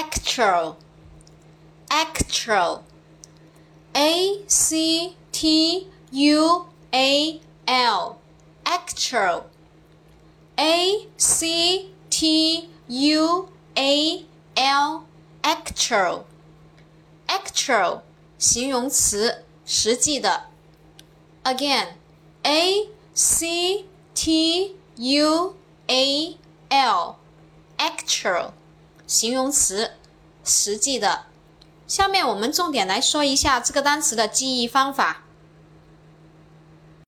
[0.00, 0.76] actual
[1.88, 2.82] actual
[3.92, 8.16] a c t u a l
[8.64, 9.44] actual
[10.56, 14.24] a c t u a
[14.54, 15.04] l
[15.42, 16.24] actual
[17.26, 18.00] actual
[18.38, 20.44] 形容词，实际的。
[21.44, 21.88] Again,
[22.42, 23.84] a c
[24.14, 25.54] t u
[25.86, 26.36] a
[26.68, 27.16] l
[27.78, 28.52] actual
[29.11, 29.91] 形容词，
[30.45, 31.23] 实际的。
[31.85, 35.23] 下面我们重点来说一下这个单词的记忆方法。